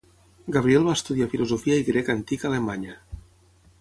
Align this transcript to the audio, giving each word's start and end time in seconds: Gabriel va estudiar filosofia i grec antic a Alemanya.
Gabriel 0.55 0.87
va 0.87 0.95
estudiar 0.99 1.27
filosofia 1.33 1.77
i 1.81 1.85
grec 1.91 2.09
antic 2.15 2.47
a 2.47 2.51
Alemanya. 2.51 2.97